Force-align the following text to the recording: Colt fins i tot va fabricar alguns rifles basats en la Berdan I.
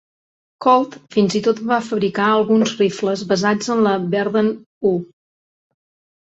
Colt 0.65 0.95
fins 1.15 1.35
i 1.39 1.41
tot 1.47 1.61
va 1.71 1.77
fabricar 1.89 2.29
alguns 2.37 2.73
rifles 2.79 3.25
basats 3.33 3.71
en 3.75 3.83
la 3.89 3.93
Berdan 4.15 4.51
I. 4.95 4.97